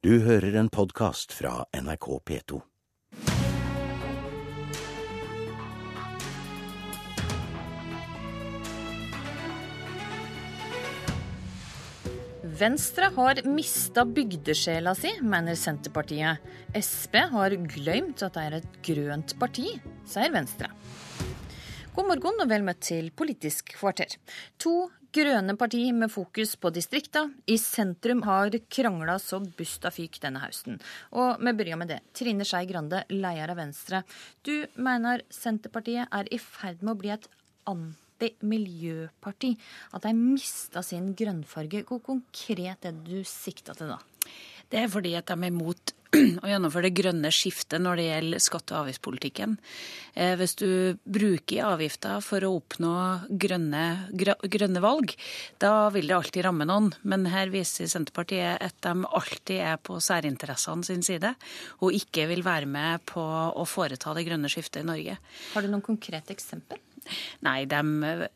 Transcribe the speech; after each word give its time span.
Du 0.00 0.14
hører 0.24 0.54
en 0.56 0.70
podkast 0.72 1.34
fra 1.36 1.66
NRK 1.76 2.06
P2. 2.24 2.58
Venstre 12.62 13.10
har 13.12 13.42
mista 13.44 14.06
bygdesjela 14.08 14.94
si, 14.96 15.12
mener 15.20 15.52
Senterpartiet. 15.60 16.48
Sp 16.80 17.20
har 17.34 17.58
glemt 17.68 18.24
at 18.24 18.38
det 18.38 18.46
er 18.46 18.56
et 18.62 18.80
grønt 18.88 19.36
parti, 19.36 19.74
sier 20.08 20.32
Venstre. 20.32 20.72
God 21.92 22.08
morgen 22.08 22.40
og 22.40 22.48
vel 22.48 22.64
møtt 22.64 22.80
til 22.88 23.12
Politisk 23.12 23.76
kvarter. 23.76 24.16
To 24.64 24.88
grønne 25.14 25.56
parti 25.58 25.82
med 25.94 26.10
fokus 26.12 26.54
på 26.60 26.70
distrikta. 26.74 27.24
I 27.46 27.56
sentrum 27.60 28.22
har 28.26 28.54
krangla 28.70 29.18
så 29.22 29.40
busta 29.42 29.92
fyk 29.94 30.20
denne 30.22 30.42
høsten. 30.42 30.78
Og 31.12 31.40
vi 31.40 31.54
begynner 31.56 31.82
med 31.82 31.92
det. 31.92 32.00
Trine 32.16 32.46
Skei 32.46 32.66
Grande, 32.70 33.02
leder 33.12 33.54
av 33.54 33.60
Venstre. 33.60 34.02
Du 34.46 34.66
mener 34.76 35.24
Senterpartiet 35.34 36.10
er 36.10 36.30
i 36.30 36.40
ferd 36.42 36.84
med 36.84 36.94
å 36.94 37.00
bli 37.00 37.14
et 37.14 37.28
anti-miljøparti. 37.70 39.54
At 39.96 40.06
de 40.06 40.14
mista 40.16 40.84
sin 40.86 41.12
grønnfarge. 41.18 41.84
Hvor 41.88 42.02
konkret 42.06 42.86
er 42.86 42.94
det 42.94 43.06
du 43.08 43.20
sikta 43.26 43.76
til 43.78 43.94
da? 43.94 44.00
Det 44.70 44.84
er 44.84 44.92
fordi 44.92 45.16
at 45.18 45.30
de 45.30 45.36
er 45.38 45.50
imot 45.50 45.94
å 46.42 46.48
gjennomføre 46.50 46.88
det 46.88 46.96
grønne 46.98 47.30
skiftet 47.34 47.82
når 47.82 48.00
det 48.00 48.06
gjelder 48.08 48.42
skatte- 48.42 48.74
og 48.74 48.80
avgiftspolitikken. 48.84 49.56
Eh, 50.18 50.32
hvis 50.40 50.56
du 50.58 50.98
bruker 51.04 51.68
avgifter 51.68 52.22
for 52.24 52.46
å 52.46 52.52
oppnå 52.56 52.94
grønne, 53.30 53.84
grønne, 54.10 54.82
valg, 54.82 55.14
da 55.62 55.88
vil 55.94 56.10
det 56.10 56.16
alltid 56.18 56.46
ramme 56.48 56.66
noen. 56.66 56.90
Men 57.06 57.28
her 57.30 57.52
viser 57.54 57.90
Senterpartiet 57.90 58.58
at 58.58 58.78
de 58.86 59.06
alltid 59.06 59.62
er 59.70 59.78
på 59.78 60.00
særinteressene 60.02 60.86
sin 60.86 61.06
side, 61.06 61.34
og 61.78 61.94
ikke 61.94 62.26
vil 62.30 62.46
være 62.46 62.70
med 62.70 63.06
på 63.10 63.22
å 63.22 63.66
foreta 63.68 64.14
det 64.18 64.26
grønne 64.26 64.50
skiftet 64.50 64.82
i 64.82 64.90
Norge. 64.90 65.18
Har 65.54 65.62
du 65.62 65.70
noen 65.70 65.86
konkrete 65.86 66.34
eksempel? 66.34 66.82
Nei, 67.46 67.64
de 67.70 67.80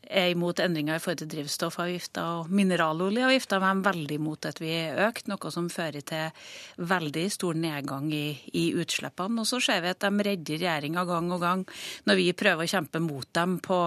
er 0.09 0.31
imot 0.33 0.59
endringer 0.63 0.97
i 0.97 1.03
forhold 1.03 1.21
til 1.21 1.31
drivstoffavgifter 1.31 2.41
og 2.41 2.51
mineraloljeavgifter. 2.55 3.61
De 3.61 3.69
er 3.69 3.83
veldig 3.85 4.19
imot 4.19 4.49
at 4.49 4.61
vi 4.61 4.71
er 4.75 5.01
økt, 5.07 5.29
noe 5.31 5.51
som 5.53 5.69
fører 5.71 6.05
til 6.05 6.85
veldig 6.91 7.25
stor 7.33 7.57
nedgang 7.59 8.09
i, 8.15 8.25
i 8.57 8.65
utslippene. 8.77 9.41
Og 9.43 9.49
så 9.49 9.61
ser 9.63 9.83
vi 9.85 9.91
at 9.93 10.03
de 10.03 10.27
redder 10.29 10.61
regjeringa 10.61 11.05
gang 11.09 11.31
og 11.35 11.43
gang 11.43 11.65
når 12.09 12.19
vi 12.19 12.27
prøver 12.37 12.65
å 12.65 12.73
kjempe 12.75 13.01
mot 13.03 13.27
dem 13.35 13.57
på, 13.63 13.79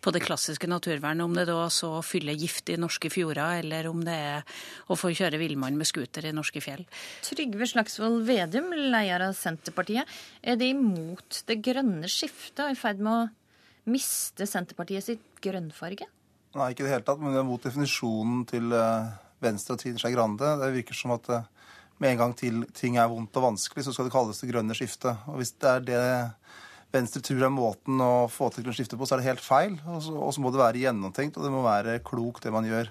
på 0.00 0.14
det 0.14 0.24
klassiske 0.24 0.70
naturvernet, 0.70 1.24
om 1.24 1.36
det 1.36 1.46
da 1.50 1.66
så 1.72 1.96
fyller 2.06 2.38
gift 2.38 2.70
i 2.72 2.78
norske 2.80 3.10
fjorder, 3.12 3.60
eller 3.64 3.90
om 3.90 4.04
det 4.06 4.16
er 4.16 4.62
å 4.90 4.98
få 4.98 5.12
kjøre 5.16 5.40
villmann 5.40 5.78
med 5.78 5.88
scooter 5.88 6.28
i 6.28 6.34
norske 6.36 6.62
fjell. 6.64 6.86
Trygve 7.26 7.68
Slagsvold 7.70 8.24
Vedum, 8.28 8.72
leder 8.74 9.28
av 9.28 9.36
Senterpartiet. 9.38 10.08
Er 10.42 10.58
de 10.60 10.72
imot 10.74 11.42
det 11.48 11.60
grønne 11.64 12.08
skiftet 12.10 12.64
og 12.64 12.74
i 12.74 12.78
ferd 12.78 13.02
med 13.02 13.12
å 13.12 13.28
Miste 13.90 14.46
Senterpartiet 14.48 15.06
sitt 15.06 15.42
grønnfarge? 15.42 16.06
Nei, 16.56 16.72
ikke 16.72 16.84
i 16.84 16.88
det 16.88 16.94
hele 16.94 17.06
tatt. 17.06 17.20
Men 17.22 17.34
det 17.34 17.42
er 17.42 17.46
mot 17.46 17.62
definisjonen 17.62 18.44
til 18.50 18.74
eh, 18.74 19.10
Venstre 19.42 19.76
og 19.76 19.82
Trine 19.82 20.00
Skei 20.02 20.14
Grande. 20.14 20.56
Det 20.62 20.70
virker 20.74 20.98
som 20.98 21.14
at 21.14 21.30
eh, 21.34 21.46
med 22.00 22.14
en 22.14 22.22
gang 22.24 22.34
til 22.38 22.64
ting 22.76 22.96
er 22.98 23.10
vondt 23.10 23.36
og 23.38 23.50
vanskelig, 23.50 23.84
så 23.84 23.94
skal 23.94 24.08
det 24.08 24.14
kalles 24.14 24.40
det 24.40 24.50
grønne 24.50 24.76
skiftet. 24.76 25.26
Og 25.30 25.40
hvis 25.40 25.54
det 25.60 25.70
er 25.70 25.86
det 25.86 26.02
Venstre 26.90 27.22
tror 27.22 27.44
er 27.46 27.52
måten 27.54 28.00
å 28.02 28.26
få 28.26 28.48
til 28.50 28.64
grønt 28.66 28.80
skifte 28.80 28.98
på, 28.98 29.06
så 29.06 29.14
er 29.14 29.20
det 29.20 29.28
helt 29.28 29.44
feil. 29.44 29.76
Og 29.86 30.32
så 30.34 30.42
må 30.42 30.50
det 30.50 30.58
være 30.58 30.80
gjennomtenkt, 30.82 31.38
og 31.38 31.46
det 31.46 31.52
må 31.54 31.60
være 31.62 32.00
klokt, 32.02 32.42
det 32.42 32.54
man 32.54 32.66
gjør. 32.66 32.90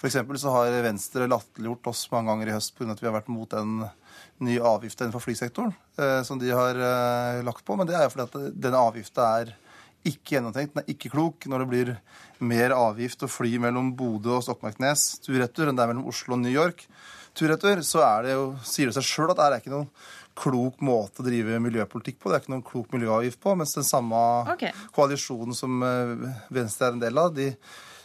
F.eks. 0.00 0.18
så 0.42 0.52
har 0.52 0.76
Venstre 0.84 1.28
latterliggjort 1.28 1.88
oss 1.92 2.02
mange 2.12 2.32
ganger 2.32 2.50
i 2.50 2.54
høst 2.56 2.74
pga. 2.76 2.90
at 2.92 3.00
vi 3.00 3.08
har 3.08 3.16
vært 3.16 3.32
mot 3.32 3.48
den 3.52 3.80
nye 4.44 4.60
avgiften 4.64 5.06
innenfor 5.06 5.24
flysektoren 5.24 5.72
eh, 6.00 6.20
som 6.24 6.40
de 6.40 6.52
har 6.52 6.76
lagt 7.44 7.64
på. 7.64 7.76
Men 7.76 7.88
det 7.88 7.96
er 7.96 8.06
jo 8.06 8.12
fordi 8.12 8.28
at 8.28 8.60
denne 8.60 8.80
avgifta 8.90 9.28
er 9.40 9.54
ikke 10.08 10.36
gjennomtenkt, 10.36 10.74
den 10.74 10.82
er 10.82 10.92
ikke 10.94 11.12
klok 11.12 11.46
når 11.50 11.62
det 11.62 11.70
blir 11.70 11.90
mer 12.40 12.74
avgift 12.76 13.24
å 13.26 13.30
fly 13.30 13.58
mellom 13.62 13.92
Bodø 13.98 14.38
og 14.38 14.44
Stokmarknes 14.46 15.20
tur-retur 15.24 15.68
enn 15.68 15.76
det 15.78 15.84
er 15.84 15.92
mellom 15.92 16.08
Oslo 16.08 16.36
og 16.36 16.42
New 16.44 16.52
York 16.52 16.86
tur-retur, 17.36 17.82
så 17.86 18.02
er 18.06 18.26
det 18.26 18.34
jo, 18.34 18.46
sier 18.66 18.90
det 18.90 18.96
seg 18.96 19.06
sjøl 19.06 19.32
at 19.32 19.38
det 19.38 19.46
er 19.46 19.60
ikke 19.60 19.74
noen 19.74 19.92
klok 20.40 20.80
måte 20.84 21.22
å 21.22 21.26
drive 21.26 21.60
miljøpolitikk 21.62 22.18
på. 22.20 22.30
Det 22.30 22.38
er 22.38 22.42
ikke 22.44 22.54
noen 22.54 22.66
klok 22.66 22.92
miljøavgift 22.94 23.40
på. 23.42 23.54
Mens 23.58 23.76
den 23.76 23.86
samme 23.86 24.18
okay. 24.54 24.72
koalisjonen 24.96 25.56
som 25.56 25.82
eh, 25.84 26.28
Venstre 26.54 26.88
er 26.88 26.96
en 26.96 27.02
del 27.02 27.20
av, 27.20 27.34
de 27.36 27.50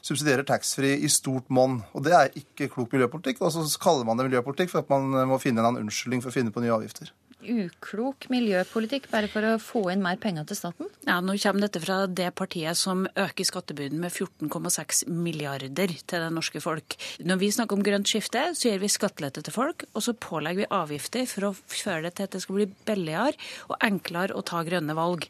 subsidierer 0.06 0.46
taxfree 0.46 1.00
i 1.02 1.10
stort 1.10 1.48
monn. 1.54 1.80
Og 1.96 2.04
det 2.06 2.16
er 2.18 2.40
ikke 2.42 2.70
klok 2.74 2.94
miljøpolitikk. 2.98 3.40
Og 3.46 3.56
så 3.56 3.64
kaller 3.82 4.08
man 4.08 4.20
det 4.20 4.28
miljøpolitikk 4.30 4.74
for 4.74 4.84
at 4.84 4.92
man 4.92 5.30
må 5.32 5.40
finne 5.42 5.64
en 5.64 5.72
annen 5.72 5.86
unnskyldning 5.86 6.26
for 6.26 6.34
å 6.34 6.36
finne 6.36 6.54
på 6.54 6.66
nye 6.66 6.76
avgifter 6.76 7.14
uklok 7.46 8.28
miljøpolitikk 8.34 9.10
bare 9.12 9.30
for 9.32 9.46
å 9.48 9.56
få 9.62 9.84
inn 9.94 10.04
mer 10.04 10.20
penger 10.22 10.48
til 10.50 10.60
staten? 10.60 10.90
Ja, 11.08 11.20
Nå 11.24 11.38
kommer 11.42 11.66
dette 11.66 11.82
fra 11.84 11.98
det 12.08 12.32
partiet 12.38 12.78
som 12.80 13.06
øker 13.08 13.48
skattebyrden 13.48 14.02
med 14.02 14.14
14,6 14.14 15.06
milliarder 15.12 15.94
til 15.94 16.26
det 16.26 16.32
norske 16.34 16.62
folk. 16.64 16.98
Når 17.26 17.42
vi 17.42 17.52
snakker 17.56 17.78
om 17.78 17.86
grønt 17.86 18.10
skifte, 18.10 18.42
så 18.58 18.72
gir 18.72 18.82
vi 18.82 18.92
skattelette 18.92 19.44
til 19.46 19.56
folk, 19.56 19.86
og 19.94 20.06
så 20.06 20.16
pålegger 20.18 20.64
vi 20.64 20.72
avgifter 20.74 21.28
for 21.30 21.50
å 21.50 21.54
føre 21.56 22.08
det 22.08 22.16
til 22.18 22.30
at 22.30 22.36
det 22.36 22.44
skal 22.44 22.60
bli 22.60 22.68
billigere 22.88 23.36
og 23.70 23.78
enklere 23.86 24.36
å 24.36 24.44
ta 24.46 24.64
grønne 24.66 24.96
valg. 24.98 25.28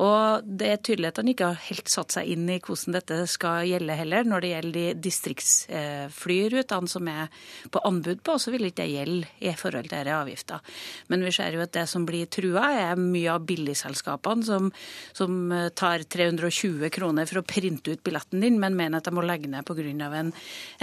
Og 0.00 0.46
det 0.46 0.70
er 0.70 0.82
tydelig 0.84 1.10
at 1.10 1.20
han 1.22 1.32
ikke 1.32 1.50
har 1.52 1.64
helt 1.68 1.90
satt 1.90 2.14
seg 2.14 2.30
inn 2.32 2.46
i 2.50 2.60
hvordan 2.62 2.96
dette 2.96 3.20
skal 3.30 3.66
gjelde 3.68 3.98
heller. 3.98 4.28
Når 4.28 4.44
det 4.44 4.52
gjelder 4.54 4.78
de 4.78 5.04
distriktsflyrutene 5.08 6.90
som 6.90 7.10
er 7.10 7.28
på 7.72 7.82
anbud 7.86 8.22
på, 8.26 8.38
så 8.40 8.54
vil 8.54 8.68
ikke 8.68 8.84
det 8.84 8.90
gjelde 8.94 9.30
i 9.40 9.54
forhold 9.58 9.90
til 9.90 9.98
disse 9.98 10.20
avgifter. 10.20 10.76
Men 11.10 11.24
vi 11.26 11.34
ser 11.40 11.56
jo 11.56 11.64
at 11.64 11.74
det 11.76 11.86
som 11.90 12.06
blir 12.08 12.28
trua, 12.30 12.68
er 12.92 13.00
mye 13.00 13.32
av 13.32 13.44
billigselskapene 13.48 14.46
som, 14.46 14.70
som 15.16 15.40
tar 15.76 16.04
320 16.04 16.92
kroner 16.94 17.28
for 17.30 17.40
å 17.40 17.46
printe 17.46 17.96
ut 17.96 18.04
billetten 18.06 18.44
din, 18.44 18.60
men 18.62 18.78
mener 18.78 19.00
at 19.00 19.08
de 19.08 19.16
må 19.16 19.24
legge 19.26 19.50
ned 19.50 19.66
pga. 19.66 20.10
En, 20.20 20.32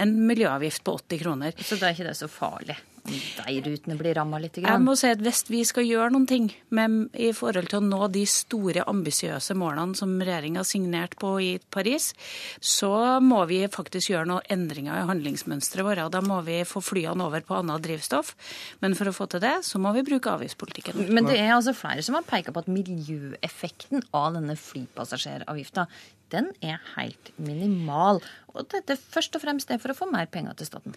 en 0.01 0.13
miljøavgift 0.27 0.83
på 0.85 0.97
80 0.97 1.23
kroner. 1.23 1.57
Så 1.61 1.77
da 1.77 1.89
er 1.89 1.97
ikke 1.97 2.09
det 2.09 2.17
så 2.19 2.29
farlig? 2.31 2.77
De 3.07 3.61
rutene 3.63 3.95
blir 3.99 4.15
ramma 4.17 4.39
litt? 4.41 4.59
Jeg 4.61 4.83
må 4.83 4.95
si 4.99 5.09
at 5.11 5.21
Hvis 5.23 5.45
vi 5.49 5.63
skal 5.67 5.87
gjøre 5.87 6.11
noen 6.13 6.27
ting 6.29 6.49
med, 6.75 6.97
i 7.15 7.31
forhold 7.35 7.69
til 7.71 7.79
å 7.79 7.87
nå 7.87 8.09
de 8.13 8.23
store, 8.29 8.83
ambisiøse 8.87 9.55
målene 9.57 9.97
som 9.97 10.13
regjeringa 10.19 10.61
har 10.61 10.67
signert 10.67 11.17
på 11.19 11.33
i 11.43 11.51
Paris, 11.73 12.11
så 12.59 12.91
må 13.23 13.43
vi 13.49 13.63
faktisk 13.71 14.11
gjøre 14.11 14.29
noen 14.31 14.51
endringer 14.53 14.99
i 14.99 15.07
handlingsmønsteret 15.09 15.87
vårt. 15.87 16.03
Da 16.13 16.21
må 16.25 16.41
vi 16.47 16.59
få 16.67 16.83
flyene 16.83 17.27
over 17.27 17.45
på 17.47 17.57
annet 17.59 17.85
drivstoff. 17.85 18.35
Men 18.83 18.97
for 18.97 19.09
å 19.09 19.15
få 19.15 19.29
til 19.31 19.43
det, 19.43 19.55
så 19.67 19.81
må 19.81 19.93
vi 19.95 20.05
bruke 20.07 20.35
avgiftspolitikken. 20.35 21.07
Men 21.13 21.29
det 21.29 21.39
er 21.39 21.55
altså 21.55 21.75
flere 21.77 22.03
som 22.05 22.17
har 22.19 22.27
peka 22.27 22.53
på 22.53 22.65
at 22.65 22.71
miljøeffekten 22.71 24.05
av 24.15 24.35
denne 24.37 24.57
flypassasjeravgifta 24.59 25.87
den 26.33 26.51
er 26.61 26.81
helt 26.95 27.31
minimal. 27.37 28.21
Og 28.57 28.65
dette 28.71 28.95
først 28.97 29.35
og 29.37 29.43
fremst 29.43 29.69
er 29.71 29.79
for 29.81 29.93
å 29.93 29.97
få 29.97 30.07
mer 30.09 30.27
penger 30.31 30.55
til 30.57 30.69
staten? 30.69 30.95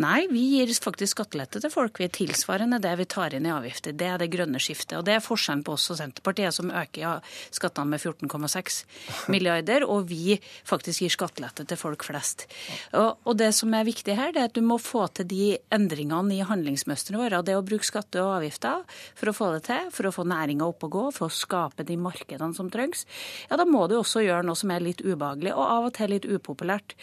Nei, 0.00 0.26
vi 0.30 0.42
gir 0.52 0.72
faktisk 0.84 1.16
skattelette 1.16 1.62
til 1.62 1.72
folk. 1.72 1.98
Vi 2.00 2.08
er 2.08 2.12
tilsvarende 2.14 2.80
det 2.82 2.92
vi 3.00 3.06
tar 3.08 3.36
inn 3.36 3.48
i 3.48 3.54
avgifter. 3.54 3.96
Det 3.96 4.10
er 4.12 4.20
det 4.20 4.30
grønne 4.32 4.60
skiftet. 4.62 4.98
Og 5.00 5.06
det 5.06 5.16
er 5.16 5.24
forskjellen 5.24 5.64
på 5.66 5.74
oss 5.76 5.88
og 5.92 6.00
Senterpartiet, 6.00 6.54
som 6.54 6.68
øker 6.68 7.24
skattene 7.54 7.94
med 7.94 8.02
14,6 8.02 8.80
milliarder, 9.32 9.86
og 9.88 10.08
vi 10.10 10.36
faktisk 10.68 11.04
gir 11.04 11.14
skattelette 11.14 11.64
til 11.68 11.80
folk 11.80 12.04
flest. 12.06 12.46
Og, 12.92 13.16
og, 13.24 13.32
det 13.38 13.52
som 13.56 13.72
er 13.76 13.88
viktig 13.88 14.16
her, 14.18 14.34
det 14.34 14.42
er 14.42 14.50
at 14.50 14.58
du 14.58 14.64
må 14.64 14.80
få 14.82 15.06
til 15.16 15.28
de 15.30 15.50
endringene 15.74 16.36
i 16.36 16.44
handlingsmønstrene 16.46 17.22
våre. 17.22 17.42
Det 17.46 17.56
å 17.56 17.64
bruke 17.64 17.86
skatte 17.86 18.20
og 18.24 18.36
avgifter 18.40 18.84
for 19.16 19.30
å 19.30 19.36
få 19.36 19.52
det 19.56 19.64
til, 19.70 19.88
for 19.94 20.10
å 20.10 20.14
få 20.14 20.26
næringa 20.28 20.66
opp 20.68 20.84
og 20.88 20.94
gå, 20.96 21.06
for 21.16 21.28
å 21.28 21.34
skape 21.34 21.86
de 21.88 21.96
markedene 22.00 22.56
som 22.56 22.68
trengs, 22.72 23.06
ja, 23.48 23.56
da 23.56 23.64
må 23.68 23.86
du 23.88 23.96
også 23.98 24.24
gjøre 24.26 24.44
noe 24.44 24.58
som 24.58 24.67
er 24.74 24.84
litt 24.84 25.02
ubehagelig, 25.04 25.52
og 25.54 25.64
av 25.64 25.88
og 25.88 25.94
til 25.98 26.12
litt 26.14 26.26
upopulært. 26.28 26.94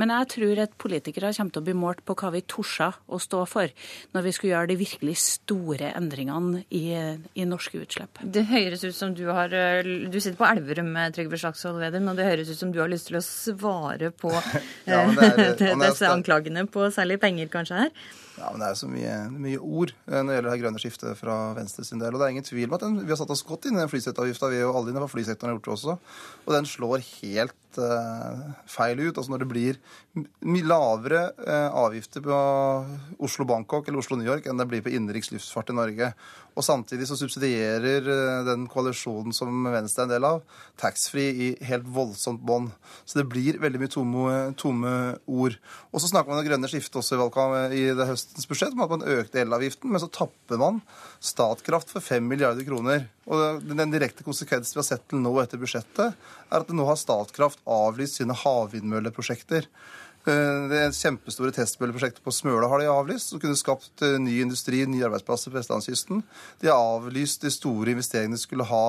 Men 0.00 0.12
jeg 0.14 0.30
tror 0.36 0.62
at 0.64 0.76
politikere 0.80 1.32
kommer 1.36 1.54
til 1.54 1.62
å 1.62 1.66
bli 1.68 1.76
målt 1.78 2.02
på 2.06 2.16
hva 2.18 2.32
vi 2.34 2.44
torde 2.46 2.90
å 3.06 3.20
stå 3.22 3.44
for 3.50 3.72
når 4.14 4.26
vi 4.26 4.34
skulle 4.34 4.54
gjøre 4.54 4.70
de 4.72 4.78
virkelig 4.80 5.16
store 5.22 5.92
endringene 5.96 6.64
i, 6.74 6.84
i 7.34 7.46
norske 7.48 7.80
utslipp. 7.82 8.22
Det 8.22 8.46
høres 8.50 8.84
ut 8.86 8.96
som 8.96 9.14
du 9.16 9.24
har 9.30 9.52
Du 9.52 10.18
sitter 10.18 10.38
på 10.38 10.48
Elverum, 10.48 10.92
Trygve 11.14 11.40
Slagsvold 11.40 11.80
Vedum, 11.82 12.10
og 12.12 12.18
det 12.18 12.28
høres 12.28 12.52
ut 12.52 12.60
som 12.60 12.72
du 12.74 12.80
har 12.82 12.90
lyst 12.92 13.10
til 13.10 13.20
å 13.20 13.24
svare 13.24 14.12
på 14.14 14.32
ja, 14.90 15.04
er, 15.26 15.56
disse 15.58 16.10
anklagene 16.10 16.66
på 16.70 16.90
særlig 16.94 17.20
penger, 17.22 17.50
kanskje, 17.52 17.86
her? 17.86 18.20
Ja, 18.38 18.48
men 18.50 18.62
Det 18.62 18.68
er 18.68 18.78
så 18.78 18.88
mye, 18.88 19.16
mye 19.30 19.60
ord 19.60 19.92
eh, 19.92 20.20
når 20.20 20.28
det 20.28 20.36
gjelder 20.36 20.50
det 20.50 20.60
grønne 20.62 20.82
skiftet 20.82 21.18
fra 21.18 21.38
Venstre 21.56 21.84
sin 21.84 22.00
del. 22.00 22.14
Og 22.14 22.20
det 22.20 22.28
er 22.28 22.34
ingen 22.36 22.46
tvil 22.46 22.70
om 22.70 22.76
at 22.78 22.84
den, 22.86 23.00
vi 23.02 23.12
har 23.12 23.20
satt 23.20 23.32
oss 23.34 23.44
godt 23.46 23.68
inn 23.68 23.76
i 23.76 23.82
den 23.82 23.92
flyseteavgifta. 23.92 24.48
Vi 24.52 24.62
jo 24.62 24.72
alle 24.72 24.92
innenfor 24.92 25.12
flysektoren 25.12 25.52
har 25.52 25.58
gjort 25.58 25.68
det 25.68 25.74
også. 25.76 25.98
Og 26.46 26.54
den 26.56 26.68
slår 26.68 27.04
helt 27.20 27.80
uh, 27.80 28.52
feil 28.68 29.00
ut. 29.00 29.16
Altså 29.16 29.32
når 29.32 29.42
det 29.42 29.50
blir 29.50 29.80
mye 30.44 30.68
lavere 30.68 31.26
uh, 31.40 31.68
avgifter 31.84 32.24
på 32.24 32.38
Oslo-Bangkok 33.22 33.88
eller 33.88 34.02
Oslo-New 34.02 34.28
York 34.28 34.48
enn 34.48 34.60
det 34.60 34.68
blir 34.70 34.84
på 34.84 34.92
innenriks 34.92 35.32
luftfart 35.34 35.72
i 35.72 35.76
Norge. 35.76 36.12
Og 36.52 36.64
samtidig 36.66 37.06
så 37.08 37.16
subsidierer 37.20 38.08
uh, 38.08 38.42
den 38.48 38.66
koalisjonen 38.72 39.36
som 39.36 39.68
Venstre 39.72 40.04
er 40.04 40.08
en 40.08 40.14
del 40.16 40.28
av, 40.28 40.42
taxfree 40.80 41.32
i 41.32 41.52
helt 41.68 41.88
voldsomt 41.88 42.42
bånd. 42.48 42.72
Så 43.04 43.20
det 43.20 43.28
blir 43.32 43.60
veldig 43.62 43.84
mye 43.84 43.92
tomme, 43.92 44.34
tomme 44.60 44.96
ord. 45.28 45.56
Og 45.92 46.02
så 46.02 46.10
snakker 46.10 46.32
man 46.32 46.40
om 46.40 46.44
det 46.44 46.50
grønne 46.50 46.72
skiftet 46.72 47.00
også 47.00 47.16
i, 47.16 47.22
valgkamp, 47.22 47.76
i 47.76 47.86
det 47.96 48.08
høstens 48.22 48.48
budsjett 48.48 48.74
med 48.76 48.86
at 48.86 48.92
man 48.94 49.18
økte 49.18 49.40
elavgiften, 49.42 49.90
men 49.90 50.00
så 50.00 50.08
tapper 50.12 50.60
man 50.60 50.80
Statkraft 51.22 51.90
for 51.92 52.04
5 52.04 52.28
milliarder 52.28 52.64
kroner. 52.66 53.06
Og 53.26 53.62
Den 53.66 53.92
direkte 53.92 54.24
konsekvensen 54.26 54.76
vi 54.76 54.82
har 54.82 54.88
sett 54.88 55.08
til 55.10 55.22
nå 55.22 55.32
etter 55.42 55.60
budsjettet, 55.60 56.14
er 56.50 56.62
at 56.62 56.70
nå 56.70 56.86
har 56.86 57.00
Statkraft 57.00 57.62
avlyst 57.66 58.20
sine 58.20 58.36
havvindmølleprosjekter. 58.36 59.66
Eh, 60.22 60.68
det 60.70 60.82
kjempestore 60.94 61.50
testbølleprosjektet 61.56 62.22
på 62.22 62.30
Smøla 62.34 62.68
har 62.70 62.78
de 62.78 62.90
avlyst, 62.92 63.32
som 63.32 63.40
kunne 63.42 63.58
skapt 63.58 64.04
eh, 64.06 64.20
ny 64.22 64.36
industri, 64.44 64.84
nye 64.86 65.08
arbeidsplasser 65.08 65.50
på 65.50 65.58
vestlandskysten. 65.58 66.22
De 66.62 66.70
har 66.70 66.78
avlyst 66.78 67.42
de 67.42 67.50
store 67.50 67.96
investeringene 67.96 68.38
de 68.38 68.42
skulle 68.42 68.68
ha 68.68 68.84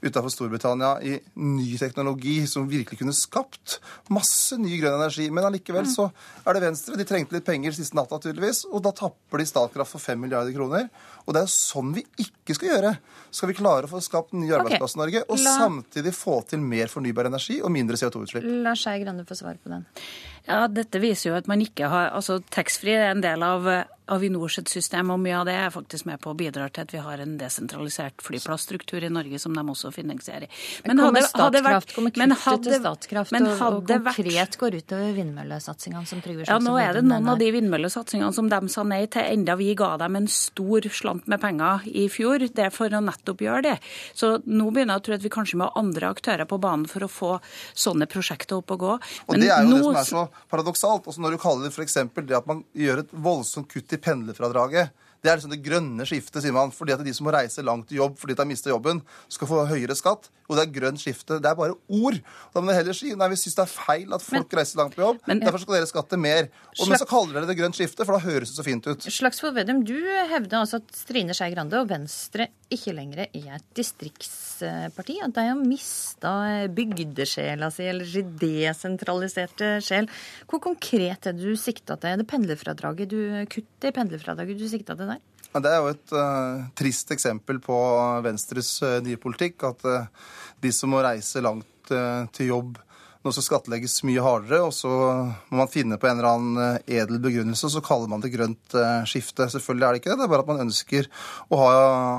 utenfor 0.00 0.32
Storbritannia 0.32 0.94
i 1.04 1.18
ny 1.36 1.74
teknologi 1.76 2.38
som 2.48 2.68
virkelig 2.70 3.02
kunne 3.02 3.16
skapt 3.16 3.76
masse 4.08 4.56
ny 4.56 4.78
grønn 4.80 4.96
energi. 4.96 5.28
Men 5.28 5.50
allikevel 5.50 5.84
så 5.90 6.08
er 6.46 6.56
det 6.56 6.64
Venstre. 6.64 6.96
De 6.96 7.04
trengte 7.08 7.36
litt 7.36 7.48
penger 7.48 7.76
siste 7.76 7.98
natta, 7.98 8.16
tydeligvis, 8.22 8.64
og 8.70 8.80
da 8.86 8.94
tapper 8.96 9.42
de 9.42 9.48
Statkraft 9.50 9.98
for 9.98 10.00
5 10.00 10.24
milliarder 10.24 10.56
kroner. 10.56 10.88
Og 11.26 11.36
det 11.36 11.42
er 11.42 11.46
jo 11.48 11.52
sånn 11.52 11.92
vi 11.92 12.06
ikke 12.24 12.56
skal 12.56 12.72
gjøre. 12.72 12.94
Skal 13.30 13.52
vi 13.52 13.58
klare 13.60 13.86
å 13.86 13.92
få 13.92 14.00
skapt 14.02 14.32
nye 14.32 14.56
arbeidsplasser 14.56 14.96
i 14.96 15.02
Norge, 15.04 15.24
og 15.28 15.44
La... 15.44 15.56
samtidig 15.60 16.16
få 16.16 16.40
til 16.48 16.64
mer 16.64 16.88
fornybar 16.90 17.28
energi 17.28 17.60
og 17.60 17.72
mindre 17.74 18.00
CO2-utslipp? 18.00 18.48
La 18.64 18.72
Skei 18.78 19.04
Grande 19.04 19.28
få 19.28 19.36
svare 19.38 19.60
på 19.60 19.72
den. 19.72 19.84
Ja, 20.48 20.66
Dette 20.72 21.00
viser 21.02 21.30
jo 21.30 21.38
at 21.38 21.48
man 21.50 21.62
ikke 21.64 21.90
har 21.92 22.12
altså 22.16 22.40
Taxfree 22.52 22.98
er 22.98 23.12
en 23.12 23.24
del 23.24 23.44
av 23.44 23.68
Avinors 24.10 24.58
system, 24.68 25.12
og 25.14 25.20
mye 25.22 25.38
av 25.40 25.46
det 25.48 25.56
er 25.56 25.72
faktisk 25.74 26.06
med 26.08 26.20
på 26.22 26.32
å 26.32 26.36
bidra 26.38 26.68
til 26.70 26.86
at 26.86 26.94
vi 26.94 27.02
har 27.02 27.22
en 27.22 27.36
desentralisert 27.40 28.22
flyplassstruktur 28.24 29.04
i 29.06 29.10
Norge 29.12 29.38
som 29.42 29.54
de 29.56 29.62
også 29.62 29.92
finansierer. 29.94 30.50
Men 30.86 31.00
kommer 31.00 31.24
vært, 31.64 31.94
kommer 31.94 32.14
kuttet 32.14 32.66
til 32.66 32.78
Statkraft 32.80 33.36
og, 33.36 33.48
og 33.50 33.90
konkret 33.90 34.26
vært, 34.34 34.58
går 34.60 34.78
utover 34.80 35.14
vindmøllesatsingene 35.16 36.10
som 36.10 36.22
Trygve 36.24 36.48
Ja, 36.48 36.58
nå 36.62 36.76
er 36.80 36.98
det 36.98 37.04
noen 37.06 37.28
av 37.30 37.40
de 37.40 37.50
vindmøllesatsingene 37.54 38.32
som 38.36 38.50
de 38.50 38.60
sa 38.72 38.84
nei 38.86 39.02
til, 39.10 39.26
enda 39.36 39.56
vi 39.60 39.72
ga 39.78 39.92
dem 40.00 40.18
en 40.20 40.28
stor 40.30 40.88
slant 40.94 41.28
med 41.30 41.42
penger 41.42 41.86
i 41.86 42.06
fjor. 42.12 42.44
Det 42.50 42.66
er 42.66 42.74
for 42.74 42.92
å 42.92 43.02
nettopp 43.04 43.44
gjøre 43.44 43.64
det. 43.70 43.76
Så 44.16 44.36
nå 44.46 44.70
begynner 44.70 44.98
jeg 44.98 45.02
å 45.02 45.06
tro 45.08 45.18
at 45.18 45.26
vi 45.26 45.32
kanskje 45.32 45.60
må 45.60 45.68
ha 45.68 45.80
andre 45.80 46.10
aktører 46.10 46.48
på 46.50 46.60
banen 46.62 46.86
for 46.90 47.06
å 47.06 47.10
få 47.10 47.32
sånne 47.78 48.08
prosjekter 48.10 48.58
opp 48.58 48.74
og 48.74 48.84
gå. 48.84 48.96
Men 49.28 49.36
og 49.36 49.44
det 49.44 49.50
er 49.54 49.66
jo 49.66 49.70
nå, 49.70 49.78
det 49.78 49.84
som 49.84 50.00
er 50.00 50.08
så 50.10 50.46
paradoksalt. 50.52 51.08
Også 51.10 51.22
når 51.22 51.36
du 51.36 51.42
kaller 51.42 51.68
det 51.68 51.74
f.eks. 51.74 51.98
det 52.20 52.38
at 52.40 52.48
man 52.48 52.64
gjør 52.76 53.04
et 53.04 53.14
voldsomt 53.28 53.70
kutt 53.70 53.96
i 53.96 53.99
pendlerfradraget. 54.02 54.90
Det 55.20 55.28
er 55.30 55.36
liksom 55.36 55.52
det 55.52 55.62
grønne 55.64 56.06
skiftet, 56.08 56.40
sier 56.42 56.54
man. 56.56 56.72
Fordi 56.74 56.94
at 56.96 57.04
de 57.04 57.14
som 57.16 57.28
må 57.28 57.34
reise 57.34 57.64
langt 57.66 57.90
til 57.90 58.00
jobb 58.00 58.18
fordi 58.20 58.36
de 58.36 58.42
har 58.42 58.48
mista 58.48 58.72
jobben, 58.72 59.02
skal 59.28 59.50
få 59.50 59.64
høyere 59.70 59.96
skatt. 59.98 60.30
Og 60.50 60.58
det 60.58 60.64
er 60.66 60.72
grønt 60.74 60.98
skifte. 60.98 61.38
Det 61.38 61.46
er 61.46 61.56
bare 61.58 61.76
ord. 61.94 62.18
Da 62.50 62.62
må 62.62 62.72
vi 62.72 62.78
heller 62.80 62.96
si 62.96 63.12
nei, 63.14 63.28
vi 63.30 63.38
syns 63.38 63.56
det 63.56 63.62
er 63.62 63.70
feil 63.70 64.16
at 64.16 64.24
folk 64.24 64.48
men, 64.48 64.58
reiser 64.58 64.80
langt 64.80 64.96
på 64.98 65.04
jobb. 65.04 65.20
Men, 65.30 65.42
derfor 65.44 65.62
skal 65.62 65.76
dere 65.78 65.90
skatte 65.90 66.18
mer. 66.18 66.48
Og 66.74 66.90
men 66.90 67.00
så 67.00 67.06
kaller 67.08 67.38
dere 67.38 67.50
det 67.50 67.56
grønt 67.60 67.78
skifte, 67.78 68.06
for 68.06 68.18
da 68.18 68.24
høres 68.24 68.50
det 68.50 68.58
så 68.58 68.66
fint 68.66 68.88
ut. 68.90 69.06
Slagsvold 69.06 69.54
Vedum, 69.60 69.84
du 69.86 69.94
hevder 70.32 70.64
altså 70.64 70.80
at 70.82 70.90
Strine 70.98 71.36
Skei 71.36 71.52
Grande 71.54 71.78
og 71.78 71.90
Venstre 71.92 72.50
ikke 72.70 72.94
lenger 72.94 73.24
er 73.26 73.54
et 73.56 73.68
distriktsparti. 73.78 75.20
At 75.24 75.38
de 75.38 75.46
har 75.52 75.62
mista 75.62 76.34
bygdesjela 76.74 77.70
si, 77.74 77.86
eller 77.90 78.10
sin 78.10 78.34
desentraliserte 78.40 79.76
sjel. 79.86 80.10
Hvor 80.50 80.62
konkret 80.66 81.30
er 81.30 81.36
det 81.36 81.46
du 81.46 81.58
sikta 81.58 81.94
til? 81.96 82.14
Er 82.14 82.22
det 82.22 82.30
pendlerfradraget 82.30 83.10
du 83.10 83.20
kutter 83.50 83.90
i 83.90 83.96
pendlerfradraget 83.96 84.58
du 84.58 84.66
sikta 84.70 84.98
til 84.98 85.14
der? 85.14 85.22
Det 85.50 85.66
er 85.66 85.80
jo 85.82 85.90
et 85.90 86.12
uh, 86.14 86.66
trist 86.78 87.10
eksempel 87.10 87.58
på 87.62 87.76
Venstres 88.22 88.76
uh, 88.86 89.00
nye 89.02 89.18
politikk. 89.18 89.64
At 89.66 89.82
uh, 89.88 90.28
de 90.62 90.70
som 90.74 90.92
må 90.94 91.02
reise 91.02 91.42
langt 91.42 91.66
til 91.90 92.46
jobb, 92.46 92.76
nå 93.20 93.32
skal 93.36 93.44
skattlegges 93.44 93.98
mye 94.08 94.22
hardere, 94.24 94.62
og 94.64 94.72
så 94.72 94.88
må 95.52 95.58
man 95.60 95.68
finne 95.68 95.98
på 96.00 96.08
en 96.08 96.16
eller 96.16 96.28
annen 96.30 96.60
eh, 96.64 97.00
edel 97.02 97.18
begrunnelse, 97.20 97.66
og 97.68 97.74
så 97.74 97.82
kaller 97.84 98.08
man 98.08 98.22
det 98.24 98.30
grønt 98.32 98.76
eh, 98.76 99.02
skifte. 99.08 99.44
Selvfølgelig 99.52 99.84
er 99.86 99.92
det 99.92 100.00
ikke 100.00 100.12
det, 100.14 100.16
det 100.22 100.24
er 100.24 100.30
bare 100.32 100.44
at 100.46 100.48
man 100.48 100.62
ønsker 100.64 101.08
å 101.52 101.58
ha, 101.60 101.72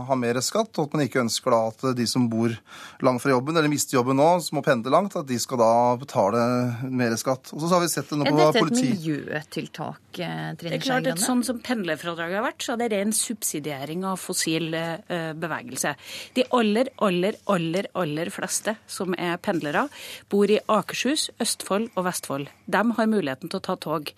ha 0.05 0.17
mer 0.19 0.37
skatt, 0.45 0.69
og 0.77 0.85
at 0.85 0.93
man 0.93 1.07
ikke 1.07 1.23
ønsker 1.23 1.55
da 1.55 1.61
at 1.71 1.85
de 1.97 2.05
som 2.09 2.27
bor 2.29 2.53
langt 3.01 3.23
fra 3.23 3.33
jobben, 3.33 3.57
eller 3.57 3.71
mister 3.71 3.97
jobben 3.97 4.19
nå, 4.21 4.27
som 4.45 4.59
må 4.59 4.63
pendle 4.65 4.93
langt, 4.93 5.17
at 5.17 5.25
de 5.29 5.39
skal 5.41 5.61
da 5.63 5.71
betale 6.03 6.43
mer 6.85 7.17
skatt. 7.17 7.49
Og 7.57 7.65
så 7.65 7.71
har 7.73 7.81
vi 7.81 7.89
sett 7.95 8.13
det 8.13 8.21
nå 8.21 8.29
på 8.29 8.37
politi... 8.37 8.45
Er 8.45 8.61
dette 8.61 8.77
et 8.77 8.93
miljøtiltak, 8.99 10.03
Trine 10.11 10.53
Trine 10.61 10.75
Det 10.75 10.77
er 10.77 10.85
klart 10.85 11.09
at 11.09 11.21
Sånn 11.21 11.41
som 11.45 11.59
pendlerfradraget 11.63 12.37
har 12.39 12.45
vært, 12.45 12.61
så 12.61 12.75
er 12.75 12.81
det 12.81 12.91
ren 12.93 13.11
subsidiering 13.15 14.05
av 14.05 14.21
fossil 14.21 14.69
bevegelse. 14.69 15.93
De 16.37 16.45
aller, 16.57 16.89
aller, 17.05 17.37
aller, 17.49 17.89
aller 17.97 18.31
fleste 18.33 18.75
som 18.89 19.15
er 19.17 19.37
pendlere, 19.41 19.87
bor 20.29 20.49
i 20.51 20.59
Aker 20.61 20.90
Akershus, 20.91 21.29
Østfold 21.39 21.93
og 21.95 22.03
Vestfold. 22.03 22.49
De 22.67 22.79
har 22.97 23.07
muligheten 23.07 23.47
til 23.47 23.61
å 23.61 23.63
ta 23.63 23.77
tog. 23.79 24.09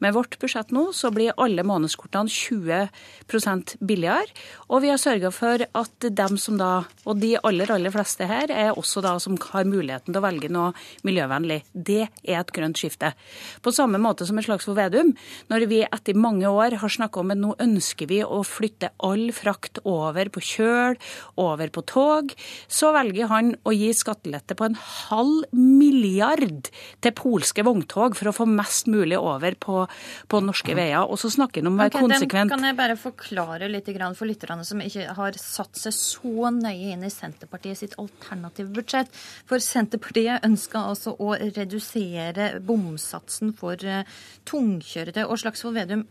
Med 0.00 0.14
vårt 0.16 0.38
budsjett 0.40 0.70
nå 0.72 0.86
så 0.96 1.10
blir 1.12 1.34
alle 1.36 1.60
månedskortene 1.66 2.32
20% 2.32 3.74
billigere. 3.84 4.32
Og 4.72 4.80
vi 4.80 4.88
har 4.88 5.00
sørga 5.00 5.28
for 5.34 5.60
at 5.60 6.06
dem 6.08 6.38
som 6.40 6.56
da, 6.56 6.86
og 7.04 7.20
de 7.20 7.34
aller, 7.36 7.68
aller 7.74 7.92
fleste 7.92 8.24
her, 8.30 8.48
er 8.48 8.72
også 8.72 9.02
da 9.04 9.18
som 9.20 9.36
har 9.50 9.68
muligheten 9.68 10.08
til 10.08 10.22
å 10.22 10.24
velge 10.24 10.48
noe 10.52 10.72
miljøvennlig. 11.04 11.60
Det 11.74 12.06
er 12.06 12.40
et 12.40 12.54
grønt 12.56 12.80
skifte. 12.80 13.12
På 13.60 13.74
samme 13.76 14.00
måte 14.00 14.24
som 14.24 14.40
et 14.40 14.48
Slagsvold 14.48 14.80
Vedum, 14.80 15.12
når 15.52 15.68
vi 15.68 15.82
etter 15.84 16.16
mange 16.16 16.48
år 16.48 16.78
har 16.80 16.96
snakka 16.96 17.20
om 17.20 17.34
at 17.36 17.42
nå 17.42 17.52
ønsker 17.60 18.08
vi 18.08 18.22
å 18.24 18.40
flytte 18.46 18.94
all 19.04 19.28
frakt 19.36 19.82
over 19.84 20.32
på 20.32 20.40
kjøl, 20.54 20.96
over 21.36 21.76
på 21.76 21.84
tog, 21.92 22.32
så 22.72 22.94
velger 22.96 23.28
han 23.28 23.54
å 23.68 23.76
gi 23.76 23.92
skattelette 23.96 24.56
på 24.56 24.70
en 24.70 24.80
halv 24.80 25.44
milliard 25.52 26.21
milliard 26.22 26.70
til 27.02 27.14
polske 27.16 27.64
vogntog 27.64 28.16
for 28.16 28.30
å 28.30 28.34
få 28.34 28.46
mest 28.48 28.88
mulig 28.90 29.18
over 29.18 29.54
på, 29.58 29.86
på 30.28 30.40
norske 30.44 30.74
veier. 30.76 31.04
Og 31.04 31.18
så 31.18 31.30
snakker 31.32 31.62
han 31.62 31.70
om 31.70 31.78
å 31.78 31.82
være 31.82 31.94
okay, 31.94 32.06
konsekvent. 32.06 32.52
Kan 32.52 32.66
jeg 32.66 32.78
bare 32.78 32.96
forklare 32.96 33.68
litt 33.70 33.90
for 33.92 34.26
lytterne 34.26 34.64
som 34.64 34.80
ikke 34.80 35.14
har 35.16 35.38
satt 35.38 35.76
seg 35.76 35.94
så 35.96 36.50
nøye 36.50 36.94
inn 36.94 37.04
i 37.04 37.12
Senterpartiet 37.12 37.78
sitt 37.78 37.96
alternative 37.98 38.72
budsjett? 38.72 39.10
For 39.48 39.62
Senterpartiet 39.62 40.44
ønsker 40.46 40.80
altså 40.82 41.16
å 41.18 41.34
redusere 41.36 42.58
bomsatsen 42.60 43.54
for 43.58 43.76
uh, 43.84 44.04
tungkjøretøy. 44.48 45.24
Og 45.26 45.40
Slagsvold 45.42 45.80
Vedum, 45.80 46.06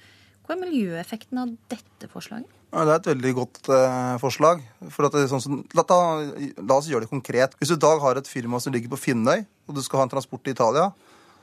hva 0.45 0.57
er 0.57 0.65
miljøeffekten 0.65 1.41
av 1.41 1.55
dette 1.71 2.09
forslaget? 2.11 2.60
Det 2.71 2.87
er 2.87 2.93
et 2.95 3.07
veldig 3.09 3.31
godt 3.35 3.67
eh, 3.75 4.13
forslag. 4.21 4.61
Sånn 4.95 5.43
som, 5.43 5.57
la, 5.75 5.83
la, 5.83 6.77
oss 6.77 6.87
gjøre 6.87 7.03
det 7.03 7.11
konkret. 7.11 7.57
Hvis 7.59 7.73
du 7.73 7.75
i 7.75 7.83
dag 7.83 7.99
har 7.99 8.15
et 8.15 8.29
firma 8.31 8.61
som 8.63 8.71
ligger 8.71 8.93
på 8.93 8.99
Finnøy, 9.09 9.43
og 9.67 9.75
du 9.75 9.81
skal 9.83 9.99
ha 9.99 10.05
en 10.07 10.13
transport 10.13 10.45
til 10.45 10.55
Italia, 10.55 10.87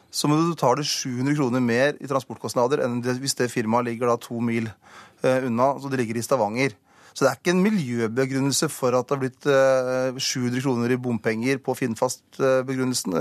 så 0.08 0.25
må 0.25 0.38
du 0.38 0.54
betale 0.54 0.86
700 0.88 1.36
kroner 1.36 1.60
mer 1.60 1.98
i 2.00 2.08
transportkostnader 2.08 2.80
enn 2.86 3.02
hvis 3.04 3.36
det 3.36 3.50
firmaet 3.52 3.90
ligger 3.90 4.08
da 4.08 4.16
to 4.25 4.40
mil 4.40 4.70
eh, 4.70 5.44
unna. 5.44 5.75
Så 5.76 5.92
det 5.92 6.00
ligger 6.00 6.16
i 6.16 6.25
Stavanger. 6.25 6.72
Så 7.19 7.25
det 7.25 7.31
er 7.32 7.38
ikke 7.41 7.50
en 7.56 7.65
miljøbegrunnelse 7.65 8.69
for 8.71 8.95
at 8.95 9.09
det 9.09 9.16
har 9.16 9.23
blitt 9.25 9.47
700 10.23 10.54
eh, 10.54 10.62
kroner 10.62 10.92
i 10.95 10.99
bompenger 11.02 11.59
på 11.59 11.75
Finnfast-forbindelsen. 11.75 13.16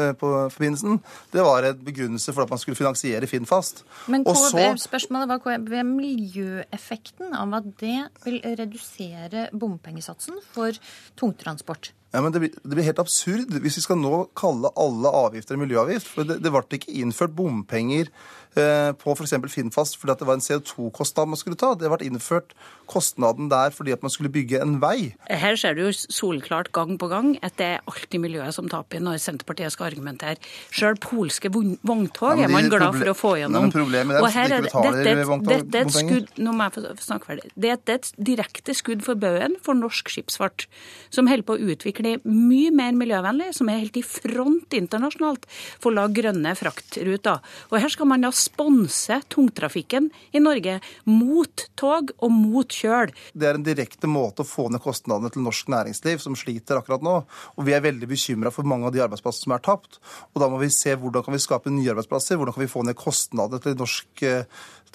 Eh, 1.00 1.16
det 1.34 1.46
var 1.48 1.66
en 1.66 1.80
begrunnelse 1.88 2.36
for 2.36 2.46
at 2.46 2.54
man 2.54 2.62
skulle 2.62 2.78
finansiere 2.78 3.26
Finnfast. 3.26 3.82
Men 4.06 4.22
hva, 4.28 4.36
så, 4.38 4.68
spørsmålet 4.84 5.34
var 5.34 5.58
er 5.58 5.90
miljøeffekten 5.90 7.34
av 7.34 7.58
at 7.58 7.72
det 7.82 7.98
vil 8.22 8.38
redusere 8.46 9.48
bompengesatsen 9.58 10.38
for 10.54 10.78
tungtransport? 11.18 11.90
Ja, 12.16 12.22
men 12.24 12.32
det 12.32 12.40
blir, 12.40 12.56
det 12.64 12.72
blir, 12.72 12.88
helt 12.88 13.02
absurd 13.04 13.52
hvis 13.60 13.78
vi 13.82 13.84
skal 13.84 14.00
nå 14.00 14.28
kalle 14.38 14.72
alle 14.80 15.12
avgifter 15.26 15.60
miljøavgift. 15.60 16.08
For 16.08 16.28
det, 16.28 16.40
det 16.44 16.54
ble 16.54 16.80
ikke 16.80 16.94
innført 17.02 17.36
bompenger 17.36 18.08
eh, 18.56 18.92
på 18.96 19.12
f.eks. 19.12 19.36
Finnfast 19.52 20.00
fordi 20.00 20.16
det 20.22 20.28
var 20.30 20.40
en 20.40 20.46
CO2-kostnad 20.46 21.32
man 21.34 21.40
skulle 21.40 21.60
ta. 21.60 21.74
Det 21.76 21.92
ble 21.92 22.08
innført 22.08 22.56
kostnaden 22.88 23.50
der 23.52 23.74
fordi 23.76 23.92
at 23.92 24.06
man 24.06 24.14
skulle 24.14 24.32
bygge 24.32 24.62
en 24.64 24.78
vei. 24.80 25.12
Her 25.28 25.60
ser 25.60 25.76
du 25.76 25.84
jo 25.84 25.92
solklart 25.92 26.72
gang 26.76 26.96
på 27.00 27.10
gang 27.12 27.34
at 27.44 27.58
det 27.60 27.68
er 27.76 27.84
alltid 27.92 28.24
miljøet 28.24 28.56
som 28.56 28.72
taper 28.72 29.04
når 29.04 29.20
Senterpartiet 29.22 29.76
skal 29.76 29.90
argumentere. 29.92 30.40
Sjøl 30.72 30.96
polske 31.04 31.52
vogntog 31.52 32.40
ja, 32.40 32.48
er 32.48 32.54
man 32.54 32.72
glad 32.72 32.96
for 33.02 33.12
å 33.12 33.18
få 33.18 33.34
gjennom. 33.42 33.68
Problemet 33.76 34.16
er 34.16 34.24
at 34.24 34.56
de 34.56 34.62
ikke 34.64 34.64
betaler 34.70 35.24
vogntog. 35.28 36.32
Nå 36.40 36.56
må 36.56 36.70
jeg 36.70 36.78
få 36.78 37.10
snakke 37.10 37.34
ferdig. 37.34 37.52
Det 37.60 37.76
er 37.76 37.84
et 37.98 38.12
direkte 38.16 38.78
skudd 38.78 39.04
for 39.04 39.20
baugen 39.20 39.60
for 39.64 39.76
norsk 39.76 40.16
skipsfart, 40.16 40.70
som 41.12 41.28
holder 41.28 41.46
på 41.48 41.58
å 41.58 41.72
utvikle 41.76 41.97
utvikle 41.98 42.20
mye 42.24 42.72
mer 42.72 42.94
miljøvennlig, 42.98 43.54
som 43.56 43.70
er 43.70 43.82
helt 43.82 43.98
i 43.98 44.04
front 44.06 44.74
internasjonalt 44.74 45.46
for 45.80 45.92
å 45.92 45.96
lage 45.98 46.22
grønne 46.22 46.54
fraktruter. 46.56 47.42
Og 47.72 47.80
her 47.82 47.90
skal 47.90 48.08
man 48.08 48.22
da 48.22 48.32
sponse 48.32 49.22
tungtrafikken 49.30 50.10
i 50.34 50.40
Norge 50.40 50.80
mot 51.06 51.68
tog 51.76 52.12
og 52.20 52.32
mot 52.32 52.68
kjøl. 52.68 53.14
Det 53.34 53.48
er 53.48 53.58
en 53.58 53.66
direkte 53.66 54.08
måte 54.08 54.44
å 54.44 54.48
få 54.48 54.70
ned 54.70 54.82
kostnadene 54.84 55.32
til 55.34 55.46
norsk 55.46 55.70
næringsliv, 55.74 56.22
som 56.22 56.38
sliter 56.38 56.80
akkurat 56.80 57.04
nå. 57.04 57.20
Og 57.58 57.68
vi 57.68 57.76
er 57.76 57.86
veldig 57.86 58.08
bekymra 58.10 58.54
for 58.54 58.68
mange 58.68 58.88
av 58.88 58.96
de 58.96 59.04
arbeidsplassene 59.06 59.48
som 59.48 59.58
er 59.58 59.66
tapt. 59.66 60.02
Og 60.34 60.42
da 60.42 60.50
må 60.52 60.62
vi 60.62 60.72
se 60.74 60.96
hvordan 60.96 61.26
kan 61.26 61.36
vi 61.36 61.44
skape 61.44 61.74
nye 61.74 61.94
arbeidsplasser, 61.94 62.38
hvordan 62.38 62.56
kan 62.56 62.66
vi 62.66 62.72
få 62.72 62.86
ned 62.88 62.98
kostnadene 62.98 63.64
til 63.64 63.78
norsk 63.78 64.26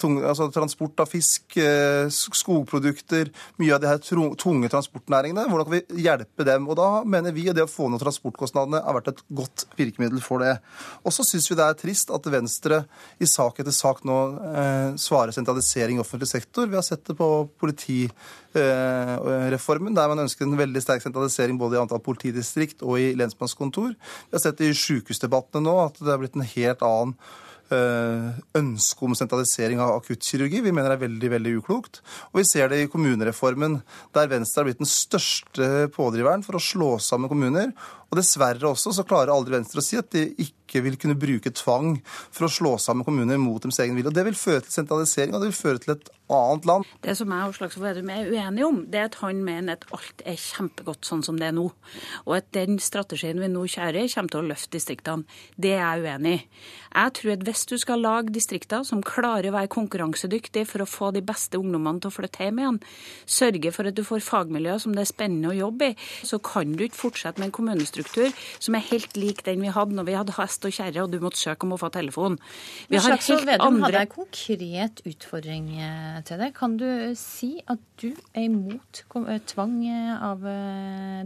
tunge, 0.01 0.23
altså 0.27 0.47
transport 0.53 0.99
av 1.03 1.07
fisk, 1.11 1.57
eh, 1.57 2.09
skogprodukter, 2.09 3.29
mye 3.61 3.73
av 3.75 3.81
de 3.81 3.87
her 3.87 3.97
tunge 4.39 4.69
transportnæringene. 4.71 5.47
Hvordan 5.49 5.65
kan 5.67 5.75
vi 5.75 5.83
hjelpe 6.03 6.43
dem? 6.45 6.69
Og 6.69 6.75
Da 6.75 7.03
mener 7.03 7.31
vi 7.31 7.49
at 7.49 7.55
det 7.55 7.63
å 7.63 7.69
få 7.69 7.89
ned 7.89 7.99
transportkostnadene 8.01 8.83
har 8.83 8.93
vært 8.93 9.07
et 9.13 9.23
godt 9.33 9.65
virkemiddel 9.77 10.21
for 10.21 10.39
det. 10.39 10.59
Og 11.05 11.11
så 11.11 11.23
syns 11.23 11.49
vi 11.49 11.55
det 11.55 11.65
er 11.65 11.73
trist 11.73 12.11
at 12.11 12.23
Venstre 12.23 12.85
i 13.19 13.25
sak 13.25 13.59
etter 13.59 13.71
sak 13.71 14.03
nå 14.03 14.39
eh, 14.55 14.95
svarer 14.97 15.31
sentralisering 15.31 15.97
i 15.97 16.01
offentlig 16.01 16.27
sektor. 16.27 16.67
Vi 16.67 16.75
har 16.75 16.83
sett 16.83 17.05
det 17.05 17.17
på 17.17 17.49
politireformen, 17.59 19.95
der 19.95 20.07
man 20.07 20.19
ønsker 20.25 20.45
en 20.45 20.57
veldig 20.57 20.81
sterk 20.81 21.01
sentralisering 21.01 21.57
både 21.57 21.75
i 21.77 21.81
antall 21.81 21.99
politidistrikt 22.03 22.81
og 22.83 22.99
i 22.99 23.15
lensmannskontor. 23.15 23.89
Vi 23.93 24.33
har 24.33 24.39
sett 24.39 24.57
det 24.57 24.69
i 24.69 24.73
sykehusdebattene 24.77 25.63
nå 25.63 25.85
at 25.85 25.95
det 26.01 26.11
har 26.11 26.17
blitt 26.21 26.35
en 26.35 26.51
helt 26.55 26.81
annen 26.81 27.13
Eh, 27.13 27.43
ønske 28.59 29.05
om 29.05 29.15
sentralisering 29.17 29.81
av 29.83 29.97
akuttkirurgi. 29.99 30.61
Vi 30.65 30.73
mener 30.73 30.93
det 30.93 30.97
er 30.99 31.05
veldig 31.05 31.31
veldig 31.35 31.53
uklokt. 31.59 32.01
Og 32.31 32.41
vi 32.41 32.47
ser 32.47 32.71
det 32.71 32.81
i 32.83 32.89
kommunereformen, 32.91 33.79
der 34.15 34.31
Venstre 34.31 34.61
har 34.61 34.69
blitt 34.69 34.81
den 34.81 34.89
største 34.89 35.69
pådriveren 35.95 36.45
for 36.45 36.59
å 36.59 36.63
slå 36.63 36.95
sammen 37.03 37.31
kommuner. 37.31 37.73
Og 38.11 38.19
dessverre 38.19 38.69
også 38.69 38.93
så 38.95 39.05
klarer 39.07 39.33
aldri 39.33 39.57
Venstre 39.57 39.81
å 39.81 39.85
si 39.85 39.99
at 39.99 40.11
de 40.13 40.27
ikke 40.37 40.62
vil 40.81 40.97
kunne 40.97 41.19
bruke 41.19 41.53
tvang 41.53 41.99
for 42.33 42.47
å 42.47 42.51
slå 42.51 42.73
sammen 42.81 43.05
kommuner 43.05 43.37
mot 43.41 43.61
deres 43.61 43.79
egen 43.83 43.95
vilje. 43.97 44.09
Og 44.09 44.17
Det 44.17 44.25
vil 44.25 44.39
føre 44.39 44.65
til 44.65 44.73
sentralisering, 44.79 45.35
og 45.35 45.43
det 45.43 45.51
vil 45.51 45.61
føre 45.61 45.83
til 45.83 45.95
et 45.95 46.09
annet 46.33 46.65
land. 46.65 46.85
Det 47.03 47.15
som 47.17 47.31
jeg 47.33 47.49
og 47.49 47.55
Slagsvold 47.57 47.87
Vedum 47.87 48.09
er 48.13 48.29
uenige 48.31 48.67
om, 48.67 48.79
det 48.89 48.99
er 48.99 49.09
at 49.09 49.17
han 49.21 49.41
mener 49.45 49.77
at 49.77 49.85
alt 49.93 50.23
er 50.25 50.39
kjempegodt 50.39 51.05
sånn 51.05 51.23
som 51.25 51.39
det 51.39 51.49
er 51.49 51.55
nå. 51.57 51.67
Og 52.25 52.37
at 52.37 52.47
den 52.55 52.79
strategien 52.81 53.41
vi 53.41 53.49
nå 53.51 53.65
kjører, 53.67 54.07
kommer 54.13 54.33
til 54.33 54.41
å 54.41 54.47
løfte 54.47 54.77
distriktene. 54.77 55.27
Det 55.59 55.75
er 55.75 55.83
jeg 55.83 56.05
uenig 56.07 56.33
i. 56.37 56.45
Jeg 56.93 57.13
tror 57.17 57.33
at 57.33 57.43
hvis 57.47 57.63
du 57.69 57.75
skal 57.81 58.03
lage 58.05 58.33
distrikter 58.33 58.83
som 58.85 59.01
klarer 59.05 59.49
å 59.49 59.55
være 59.55 59.71
konkurransedyktige 59.73 60.67
for 60.69 60.83
å 60.83 60.89
få 60.89 61.09
de 61.15 61.23
beste 61.25 61.57
ungdommene 61.57 62.03
til 62.03 62.11
å 62.11 62.13
flytte 62.13 62.45
hjem 62.45 62.61
igjen, 62.61 62.79
sørge 63.25 63.73
for 63.73 63.89
at 63.89 63.97
du 63.97 64.03
får 64.05 64.23
fagmiljøer 64.25 64.81
som 64.83 64.93
det 64.93 65.03
er 65.03 65.09
spennende 65.09 65.49
å 65.51 65.57
jobbe 65.57 65.91
i, 65.91 65.97
så 66.23 66.39
kan 66.43 66.75
du 66.77 66.85
ikke 66.85 67.01
fortsette 67.01 67.41
med 67.41 67.49
en 67.49 67.55
kommunestruktur 67.57 68.29
som 68.59 68.77
er 68.77 68.85
helt 68.91 69.17
lik 69.17 69.41
den 69.47 69.63
vi 69.65 69.73
hadde 69.73 69.97
når 69.97 70.09
vi 70.09 70.17
hadde 70.19 70.37
hest 70.37 70.62
og 70.67 70.75
kjerre 70.75 71.03
og 71.03 71.11
du 71.11 71.19
måtte 71.23 71.39
søke 71.39 71.67
om 71.67 71.75
å 71.75 71.79
få 71.79 71.89
telefon. 71.93 72.37
Vi 72.89 72.99
har 72.99 73.15
helt 73.15 73.45
Vedum 73.47 73.67
andre... 73.67 73.85
hadde 73.85 74.01
en 74.05 74.11
konkret 74.11 75.01
utfordring 75.09 75.69
eh, 75.77 76.19
til 76.27 76.41
deg. 76.41 76.53
Kan 76.57 76.77
du 76.79 76.87
si 77.19 77.51
at 77.69 77.81
du 78.01 78.09
er 78.33 78.47
imot 78.47 79.03
eh, 79.03 79.41
tvang 79.49 79.75
eh, 79.87 80.13
av 80.17 80.43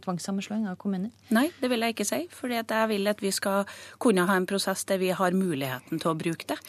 tvangssammenslåing 0.04 0.68
av 0.72 0.78
kommuner? 0.82 1.12
Nei, 1.36 1.48
det 1.62 1.72
vil 1.72 1.86
jeg 1.86 1.96
ikke 1.96 2.08
si. 2.08 2.22
For 2.34 2.54
jeg 2.54 2.66
vil 2.92 3.12
at 3.12 3.24
vi 3.24 3.34
skal 3.36 3.68
kunne 4.02 4.28
ha 4.28 4.38
en 4.38 4.48
prosess 4.50 4.86
der 4.90 5.02
vi 5.02 5.14
har 5.16 5.38
muligheten 5.38 6.02
til 6.02 6.14
å 6.14 6.18
bruke 6.18 6.50
det. 6.50 6.60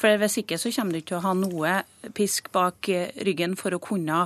For 0.00 0.20
hvis 0.20 0.40
ikke 0.42 0.60
så 0.60 0.72
kommer 0.74 0.96
du 0.96 1.02
ikke 1.02 1.14
til 1.14 1.20
å 1.20 1.26
ha 1.28 1.34
noe 1.38 1.76
pisk 2.14 2.50
bak 2.52 2.88
ryggen 3.24 3.54
for 3.56 3.74
å 3.74 3.80
kunne 3.82 4.24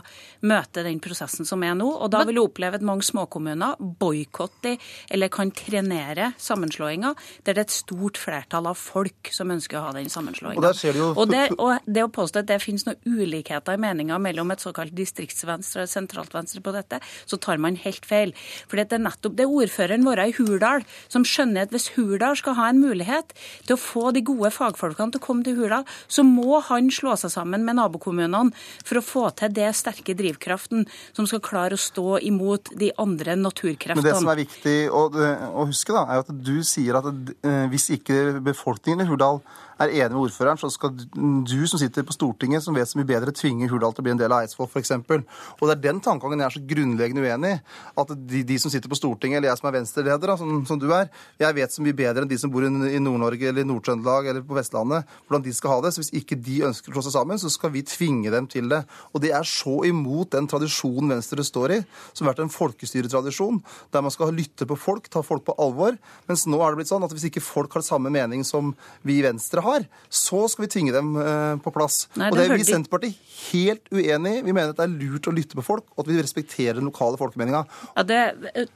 møte 0.49 0.83
den 0.87 0.99
prosessen 1.03 1.47
som 1.49 1.63
er 1.67 1.77
nå. 1.79 1.87
Og 1.89 2.11
da 2.13 2.25
vil 2.27 2.41
du 2.41 2.45
oppleve 2.45 2.79
at 2.79 2.87
mange 2.87 3.07
småkommuner 3.07 3.79
boikotter 3.79 4.79
eller 5.11 5.31
kan 5.33 5.53
trenere 5.55 6.33
sammenslåinger 6.43 7.15
der 7.47 7.59
det 7.59 7.65
er 7.65 7.67
et 7.67 7.75
stort 7.89 8.19
flertall 8.21 8.69
av 8.69 8.77
folk 8.77 9.31
som 9.33 9.51
ønsker 9.53 9.79
å 9.79 9.87
ha 9.87 9.93
den 9.97 10.11
sammenslåinga. 10.13 10.61
Og, 10.61 11.17
og, 11.17 11.55
og 11.59 11.89
det 11.89 12.05
å 12.05 12.11
påstå 12.13 12.43
at 12.43 12.51
det 12.51 12.61
finnes 12.63 12.85
noen 12.87 13.01
ulikheter 13.07 13.77
i 13.77 13.81
meninga 13.81 14.19
mellom 14.21 14.53
et 14.53 14.65
såkalt 14.65 14.95
distriktsvenstre 14.97 15.83
og 15.83 15.89
et 15.89 15.93
sentralt 15.93 16.35
venstre 16.35 16.61
på 16.65 16.75
dette, 16.75 17.01
så 17.29 17.39
tar 17.41 17.61
man 17.63 17.79
helt 17.81 18.05
feil. 18.09 18.35
For 18.69 18.81
det 18.81 18.93
er 18.93 19.05
nettopp 19.05 19.39
det 19.39 19.49
ordføreren 19.49 20.05
vår 20.07 20.25
i 20.27 20.35
Hurdal 20.39 20.85
som 21.09 21.25
skjønner 21.27 21.67
at 21.67 21.75
hvis 21.75 21.91
Hurdal 21.97 22.37
skal 22.39 22.59
ha 22.59 22.69
en 22.73 22.83
mulighet 22.83 23.33
til 23.67 23.77
å 23.77 23.81
få 23.81 24.13
de 24.17 24.25
gode 24.27 24.53
fagfolkene 24.55 25.15
til 25.15 25.23
å 25.23 25.25
komme 25.25 25.47
til 25.47 25.57
Hurdal, 25.59 25.87
så 26.09 26.25
må 26.27 26.61
han 26.69 26.93
slå 26.93 27.17
seg 27.21 27.33
sammen 27.33 27.65
med 27.67 27.79
nabokommunene 27.81 28.53
for 28.85 29.01
å 29.01 29.05
få 29.05 29.27
til 29.39 29.55
det 29.57 29.71
sterke 29.79 30.17
drivkraften 30.19 30.85
som 31.17 31.29
skal 31.29 31.43
klare 31.45 31.79
å 31.79 31.81
stå 31.81 32.19
imot 32.29 32.75
de 32.79 32.93
andre 33.01 33.39
naturkreftene. 33.39 34.03
Men 34.03 34.11
det 34.11 34.19
som 34.21 34.33
er 34.33 34.43
viktig 34.43 34.77
å, 34.93 35.07
å 35.09 35.67
huske, 35.69 35.95
da, 35.95 36.05
er 36.09 36.25
at 36.25 36.33
du 36.33 36.57
sier 36.67 36.99
at 36.99 37.09
eh, 37.09 37.65
hvis 37.79 37.91
ikke 37.95 38.43
befolkningen 38.45 39.07
i 39.07 39.09
Hurdal 39.09 39.39
er 39.79 39.93
enig 39.93 40.15
med 40.15 40.25
ordføreren, 40.25 40.59
så 40.59 40.71
skal 40.73 40.91
du 40.91 41.67
som 41.71 41.79
sitter 41.79 42.03
på 42.07 42.15
Stortinget, 42.17 42.65
som 42.65 42.75
vet 42.75 42.91
så 42.91 42.99
mye 42.99 43.07
bedre, 43.07 43.35
tvinge 43.35 43.69
Hurdal 43.71 43.95
til 43.95 44.03
å 44.03 44.07
bli 44.07 44.15
en 44.17 44.21
del 44.21 44.33
av 44.35 44.43
Eidsvoll 44.43 44.67
f.eks. 44.67 44.91
Og 44.99 45.65
det 45.69 45.77
er 45.77 45.83
den 45.85 46.01
tankegangen 46.03 46.43
jeg 46.43 46.49
er 46.49 46.57
så 46.57 46.63
grunnleggende 46.73 47.23
uenig 47.23 47.53
i. 47.55 47.61
At 48.03 48.11
de, 48.17 48.43
de, 48.49 48.59
som 48.59 48.73
sitter 48.73 48.91
på 48.91 48.99
Stortinget, 48.99 49.39
eller 49.39 49.53
jeg 49.53 49.61
som 49.61 49.71
er 49.71 49.77
venstreleder, 49.79 50.35
som, 50.41 50.57
som, 50.67 50.81
du 50.83 50.89
er, 50.95 51.13
jeg 51.39 51.59
vet 51.61 51.75
så 51.75 51.85
mye 51.85 51.97
bedre 51.99 52.25
enn 52.25 52.33
de 52.33 52.41
som 52.41 52.53
bor 52.53 52.67
i 52.67 52.71
Nord-Norge 52.71 53.53
eller 53.53 53.69
Nord-Trøndelag 53.69 54.33
eller 54.33 54.47
på 54.49 54.59
Vestlandet, 54.59 55.07
hvordan 55.27 55.47
de 55.47 55.55
skal 55.55 55.77
ha 55.77 55.79
det. 55.85 55.95
Så 55.95 56.03
hvis 56.03 56.13
ikke 56.23 56.41
de 56.43 56.59
ønsker 56.69 56.91
å 56.91 56.99
slå 56.99 57.07
seg 57.07 57.17
sammen, 57.21 57.43
så 57.43 57.53
skal 57.53 57.73
vi 57.75 57.85
tvinge 57.87 58.35
dem 58.35 58.51
til 58.51 58.71
det. 58.73 58.83
Og 59.15 59.23
det 59.23 59.33
er 59.37 59.47
så 59.47 59.77
imot 59.87 60.35
den 60.35 60.51
tradisjonen 60.51 61.15
Venstre 61.15 61.47
står 61.47 61.77
i, 61.79 61.81
som 62.11 62.27
har 62.27 62.35
vært 62.35 62.49
en 62.49 62.55
folkestyretradisjon, 62.55 63.63
der 63.95 64.05
man 64.05 64.15
skal 64.15 64.35
lytte 64.35 64.67
på 64.69 64.79
folk, 64.79 65.07
ta 65.13 65.23
folk 65.27 65.47
på 65.47 65.57
alvor. 65.63 65.95
Mens 66.29 66.49
nå 66.51 66.59
er 66.63 66.75
det 66.75 66.83
blitt 66.83 66.91
sånn 66.91 67.07
at 67.07 67.15
hvis 67.15 67.29
ikke 67.31 67.45
folk 67.45 67.58
har 67.67 67.83
samme 67.83 68.13
mening 68.15 68.45
som 68.47 68.75
vi 69.03 69.19
i 69.19 69.25
Venstre 69.25 69.61
har, 69.65 69.87
så 70.09 70.45
skal 70.49 70.67
vi 70.67 70.71
tvinge 70.71 70.95
dem 70.95 71.17
eh, 71.19 71.57
på 71.65 71.73
plass. 71.75 72.07
Nei, 72.15 72.31
og 72.31 72.39
det 72.39 72.47
er 72.47 72.55
vi 72.55 72.63
i 72.63 72.69
Senterpartiet 72.69 73.35
helt 73.49 73.91
uenig 73.91 74.37
i. 74.39 74.43
Vi 74.47 74.55
mener 74.55 74.71
at 74.71 74.79
det 74.79 74.87
er 74.87 74.95
lurt 74.95 75.27
å 75.27 75.35
lytte 75.35 75.59
på 75.59 75.67
folk, 75.67 75.87
og 75.97 76.05
at 76.05 76.13
vi 76.13 76.21
respekterer 76.23 76.79
den 76.79 76.89
lokale 76.91 77.19
folkemeninga. 77.21 77.65
Ja, 77.97 78.07
det, 78.07 78.69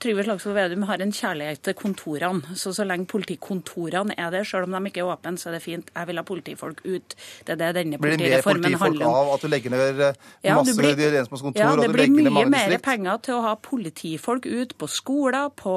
Trygve 0.00 0.24
Slagsvold 0.24 0.56
Vedum 0.56 0.82
har 0.88 1.02
en 1.02 1.12
kjærlighet 1.12 1.62
til 1.64 1.74
kontorene. 1.78 2.56
Så 2.58 2.72
så 2.76 2.84
lenge 2.84 3.06
politikontorene 3.10 4.14
er 4.18 4.30
der, 4.30 4.44
selv 4.44 4.68
om 4.68 4.76
de 4.76 4.90
ikke 4.90 5.02
er 5.02 5.12
åpne, 5.12 5.38
så 5.38 5.50
er 5.50 5.58
det 5.58 5.62
fint. 5.62 5.90
Jeg 5.96 6.08
vil 6.08 6.20
ha 6.20 6.24
politifolk 6.26 6.82
ut. 6.84 7.16
Det 7.46 7.54
er 7.54 7.60
det 7.60 7.70
denne 7.78 7.98
politireformen 7.98 8.64
handler 8.64 8.80
om. 8.80 8.80
Blir 8.80 8.90
det 8.90 9.00
mer 9.00 9.06
politifolk 9.06 9.06
av 9.10 9.32
at 9.34 9.42
du 9.44 9.48
legger 9.48 9.74
ned 9.74 10.02
eh, 10.06 10.54
masse 10.54 10.74
ja, 10.74 10.78
blir, 10.80 11.14
lensmannskontor? 11.16 11.62
Ja, 11.62 11.72
det 11.80 11.90
blir 11.94 12.12
mye 12.14 12.46
mer 12.52 12.76
penger 12.84 13.22
til 13.26 13.38
å 13.38 13.44
ha 13.48 13.54
politifolk 13.70 14.46
ut 14.46 14.76
på 14.78 14.90
skoler, 14.90 15.48
på 15.56 15.74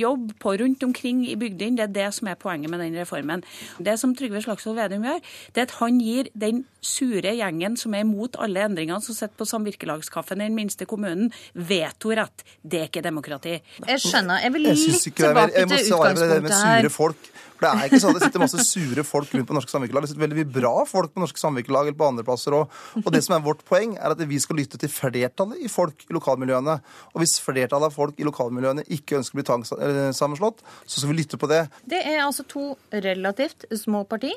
jobb, 0.00 0.34
på 0.40 0.56
rundt 0.62 0.84
omkring 0.86 1.24
i 1.28 1.36
bygdene. 1.40 1.78
Det 1.80 1.88
er 1.88 1.94
det 2.00 2.10
som 2.16 2.30
er 2.30 2.38
poenget 2.40 2.70
med 2.72 2.82
den 2.84 2.98
reformen. 3.00 3.44
Det 3.78 3.98
som 4.00 4.14
Trygve 4.16 4.42
Slagsvold 4.44 4.78
Vedum 4.80 5.06
gjør, 5.08 5.24
det 5.54 5.64
er 5.64 5.68
at 5.70 5.78
han 5.80 6.00
gir 6.02 6.30
den 6.34 6.64
sure 6.84 7.34
gjengen 7.36 7.76
som 7.80 7.94
er 7.94 8.04
imot 8.06 8.38
alle 8.40 8.64
endringene, 8.68 9.00
som 9.04 9.16
sitter 9.16 9.36
på 9.38 9.48
samvirkelagskaffen 9.48 10.40
i 10.40 10.48
den 10.48 10.56
minste 10.56 10.88
kommunen, 10.90 11.30
vetorett. 11.54 12.44
Det 12.62 12.84
er 12.84 12.90
ikke 12.90 13.04
demokrati. 13.04 13.58
Jeg 13.86 14.02
skjønner. 14.04 14.42
Jeg 14.44 14.56
vil 14.56 14.66
litt 14.68 15.06
tilbake 15.06 15.66
til 15.66 15.94
utgangspunktet 15.94 16.58
her. 16.60 16.90
Folk. 16.90 17.30
For 17.60 17.68
Det 17.68 17.70
er 17.76 17.90
ikke 17.90 18.00
sånn, 18.00 18.14
at 18.16 18.22
det 18.22 18.28
sitter 18.30 18.40
masse 18.40 18.64
sure 18.64 19.02
folk 19.04 19.32
rundt 19.36 19.48
på 19.50 19.56
norske 19.56 19.72
samvirkelag. 19.72 20.04
Det 20.04 20.10
sitter 20.14 20.22
veldig 20.22 20.38
mye 20.38 20.52
bra 20.54 20.72
folk 20.88 21.12
på 21.12 21.20
norske 21.20 21.40
samvirkelag 21.42 21.90
eller 21.90 21.98
på 22.00 22.06
andre 22.08 22.24
plasser 22.24 22.56
òg. 22.56 22.78
Og 23.02 23.10
det 23.12 23.20
som 23.26 23.36
er 23.36 23.44
vårt 23.44 23.60
poeng, 23.68 23.98
er 24.00 24.14
at 24.14 24.22
vi 24.30 24.38
skal 24.40 24.56
lytte 24.62 24.80
til 24.80 24.92
flertallet 24.92 25.60
i 25.60 25.68
folk 25.68 26.06
i 26.08 26.16
lokalmiljøene. 26.16 26.78
Og 27.12 27.20
hvis 27.20 27.36
flertallet 27.44 27.90
av 27.90 27.96
folk 27.96 28.16
i 28.16 28.24
lokalmiljøene 28.24 28.86
ikke 28.96 29.20
ønsker 29.20 29.36
å 29.36 29.40
bli 29.42 29.48
tvangssammenslått, 29.50 30.64
så 30.86 31.02
skal 31.02 31.12
vi 31.12 31.18
lytte 31.20 31.40
på 31.40 31.50
det. 31.52 31.66
Det 31.84 32.00
er 32.00 32.22
altså 32.24 32.48
to 32.48 32.70
relativt 32.96 33.68
små 33.76 34.06
parti 34.08 34.32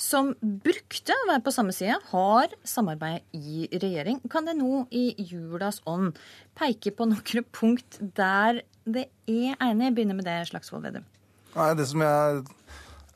som 0.00 0.32
brukte 0.40 1.12
å 1.12 1.28
være 1.28 1.42
på 1.44 1.52
samme 1.52 1.74
side, 1.76 1.98
har 2.10 2.54
samarbeid 2.64 3.36
i 3.36 3.66
regjering. 3.74 4.22
Kan 4.32 4.48
det 4.48 4.56
nå 4.56 4.86
i 4.96 5.10
julas 5.28 5.82
ånd 5.88 6.16
peke 6.58 6.94
på 6.96 7.08
noen 7.10 7.46
punkt 7.58 8.00
der 8.00 8.62
det 8.88 9.10
er 9.28 9.60
enig? 9.60 9.92
Begynner 9.96 10.16
med 10.16 10.28
det, 10.28 10.38
Slagsvold 10.48 10.88
Vedum. 10.88 11.04
Nei, 11.52 11.72
Det 11.76 11.86
som 11.90 12.04
jeg 12.06 12.40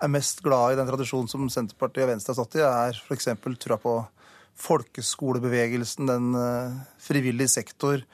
er 0.05 0.13
mest 0.13 0.43
glad 0.45 0.75
i 0.75 0.79
den 0.81 0.91
tradisjonen 0.91 1.31
som 1.31 1.49
Senterpartiet 1.49 2.05
og 2.05 2.13
Venstre 2.13 2.35
har 2.35 2.41
stått 2.43 2.59
i, 2.59 2.67
er 2.67 3.01
f.eks. 3.01 3.31
trua 3.63 3.81
på 3.81 3.97
folkeskolebevegelsen, 4.61 6.07
den 6.11 6.37
uh, 6.39 6.77
frivillige 7.03 7.51
sektor, 7.57 8.05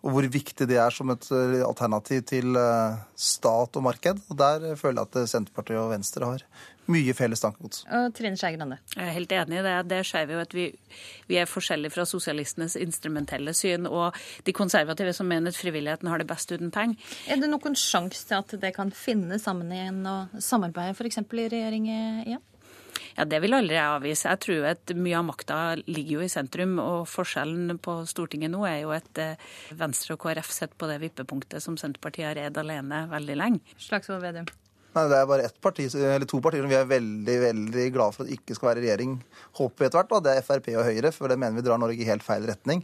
og 0.00 0.14
hvor 0.14 0.24
viktig 0.32 0.64
det 0.68 0.78
er 0.80 0.94
som 0.94 1.10
et 1.12 1.26
uh, 1.32 1.60
alternativ 1.66 2.22
til 2.30 2.54
uh, 2.56 3.00
stat 3.18 3.76
og 3.76 3.84
marked. 3.84 4.22
Og 4.30 4.38
Der 4.38 4.76
føler 4.80 5.02
jeg 5.02 5.10
at 5.10 5.32
Senterpartiet 5.34 5.82
og 5.82 5.90
Venstre 5.92 6.30
har 6.30 6.46
mye 6.92 7.14
felles 7.16 7.42
tankegods. 7.42 7.84
Og 7.96 8.10
Trine 8.16 8.38
Skei 8.40 8.54
Grande? 8.56 8.80
Jeg 8.96 9.06
er 9.06 9.16
helt 9.16 9.34
enig 9.36 9.60
i 9.60 9.64
det. 9.66 9.76
Det 9.90 10.02
ser 10.08 10.28
vi 10.28 10.36
jo 10.36 10.42
at 10.42 10.56
vi, 10.56 10.66
vi, 11.30 11.38
er 11.40 11.50
forskjellige 11.50 11.94
fra 11.94 12.06
sosialistenes 12.08 12.76
instrumentelle 12.80 13.54
syn 13.56 13.88
og 13.90 14.18
de 14.46 14.54
konservative 14.56 15.14
som 15.16 15.30
mener 15.30 15.54
at 15.54 15.58
frivilligheten 15.58 16.10
har 16.10 16.22
det 16.22 16.28
best 16.30 16.52
uten 16.52 16.72
penger. 16.74 16.98
Er 17.30 17.40
det 17.40 17.50
noen 17.50 17.78
sjanse 17.78 18.26
til 18.28 18.38
at 18.40 18.54
det 18.62 18.74
kan 18.76 18.92
finne 18.94 19.40
sammen 19.42 19.72
igjen 19.74 20.04
og 20.08 20.38
samarbeide 20.42 20.96
f.eks. 20.98 21.22
i 21.22 21.50
regjering 21.50 21.90
igjen? 21.90 22.46
Ja, 23.16 23.24
Det 23.24 23.40
vil 23.42 23.54
aldri 23.56 23.76
jeg 23.76 23.84
avvise. 23.84 24.30
Jeg 24.30 24.42
tror 24.44 24.66
at 24.70 24.94
mye 24.96 25.18
av 25.18 25.26
makta 25.28 25.58
ligger 25.82 26.18
jo 26.18 26.24
i 26.24 26.30
sentrum. 26.32 26.78
Og 26.82 27.08
forskjellen 27.10 27.80
på 27.82 28.00
Stortinget 28.10 28.52
nå 28.52 28.64
er 28.68 28.80
jo 28.84 28.94
at 28.96 29.20
eh, 29.20 29.50
Venstre 29.76 30.16
og 30.16 30.24
KrF 30.24 30.50
sitter 30.54 30.78
på 30.80 30.90
det 30.90 31.00
vippepunktet 31.04 31.64
som 31.64 31.78
Senterpartiet 31.80 32.30
har 32.30 32.38
redd 32.38 32.60
alene 32.62 33.06
veldig 33.10 33.38
lenge. 33.42 33.78
Slagsvold 33.80 34.24
Vedum. 34.24 34.50
Nei, 34.90 35.06
Det 35.06 35.18
er 35.20 35.26
bare 35.30 35.46
ett 35.46 35.60
parti, 35.62 35.86
eller 35.94 36.26
to 36.26 36.40
partier 36.42 36.64
som 36.64 36.70
vi 36.70 36.74
er 36.74 36.88
veldig 36.90 37.36
veldig 37.44 37.86
glad 37.94 38.14
for 38.16 38.26
at 38.26 38.34
ikke 38.34 38.56
skal 38.56 38.72
være 38.72 38.82
regjering, 38.82 39.12
håper 39.54 39.84
vi 39.84 39.86
etter 39.86 40.00
hvert. 40.00 40.24
Det 40.26 40.32
er 40.34 40.46
Frp 40.46 40.70
og 40.74 40.88
Høyre, 40.88 41.12
for 41.14 41.30
det 41.30 41.38
mener 41.38 41.54
vi 41.60 41.66
drar 41.66 41.78
Norge 41.78 42.02
i 42.02 42.08
helt 42.08 42.26
feil 42.26 42.48
retning. 42.50 42.82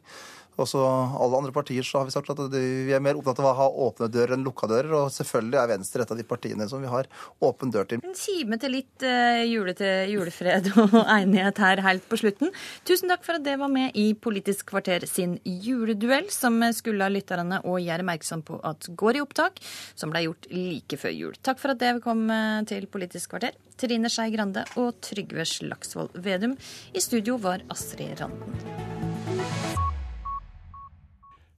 Også 0.57 0.81
alle 0.81 1.43
andre 1.43 1.55
partier 1.55 1.87
så 1.87 2.01
har 2.01 2.09
vi 2.09 2.15
sagt 2.15 2.33
at 2.33 2.43
vi 2.57 2.95
er 2.95 3.05
mer 3.05 3.19
opptatt 3.21 3.43
av 3.45 3.51
å 3.53 3.57
ha 3.61 3.69
åpne 3.87 4.09
dører 4.11 4.37
enn 4.37 4.47
lukka 4.47 4.71
dører. 4.71 4.91
Og 4.97 5.13
selvfølgelig 5.15 5.61
er 5.61 5.71
Venstre 5.75 6.07
et 6.07 6.15
av 6.17 6.19
de 6.19 6.27
partiene 6.27 6.69
som 6.71 6.83
vi 6.83 6.91
har 6.91 7.09
åpen 7.45 7.73
dør 7.75 7.89
til. 7.91 8.03
En 8.03 8.17
kime 8.17 8.59
til 8.63 8.77
litt 8.79 9.05
jule 9.05 9.67
julete, 9.67 9.93
julefred 10.11 10.73
og 10.75 10.97
enighet 11.19 11.61
her 11.61 11.85
helt 11.85 12.07
på 12.11 12.19
slutten. 12.21 12.53
Tusen 12.89 13.13
takk 13.13 13.25
for 13.27 13.39
at 13.39 13.45
det 13.47 13.59
var 13.61 13.71
med 13.73 13.95
i 13.99 14.09
Politisk 14.27 14.71
kvarter 14.73 15.05
sin 15.07 15.37
juleduell, 15.45 16.31
som 16.33 16.59
skulle 16.75 17.05
ha 17.07 17.13
lytterne 17.13 17.61
å 17.67 17.77
gjøre 17.83 18.07
oppmerksom 18.07 18.43
på 18.47 18.61
at 18.65 18.89
går 18.97 19.17
i 19.17 19.25
opptak, 19.25 19.61
som 19.95 20.11
ble 20.11 20.27
gjort 20.27 20.49
like 20.51 20.97
før 21.01 21.15
jul. 21.15 21.37
Takk 21.43 21.61
for 21.61 21.75
at 21.75 21.83
dere 21.83 22.03
kom 22.05 22.29
eh, 22.31 22.63
til 22.69 22.87
Politisk 22.87 23.35
kvarter. 23.35 23.57
Trine 23.77 24.09
Skei 24.09 24.31
Grande 24.33 24.65
og 24.81 24.97
Trygve 25.05 25.45
Slagsvold 25.45 26.17
Vedum. 26.25 26.57
I 26.95 27.03
studio 27.05 27.37
var 27.37 27.65
Astrid 27.73 28.17
Randen. 28.21 29.16